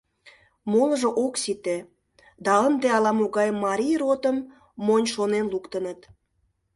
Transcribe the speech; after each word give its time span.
Молыжо 0.71 1.09
ок 1.25 1.33
сите, 1.43 1.77
да 2.45 2.53
ынде 2.67 2.87
ала-могай 2.97 3.49
Марий 3.63 3.97
ротым 4.03 4.37
монь 4.85 5.07
шонен 5.13 5.45
луктыныт. 5.53 5.99